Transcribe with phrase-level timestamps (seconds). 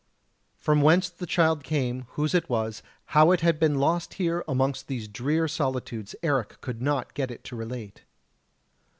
[0.57, 2.81] From whence the child came, whose it was,
[3.13, 7.43] how it had been lost here amongst these drear solitudes Eric could not get it
[7.43, 8.01] to relate.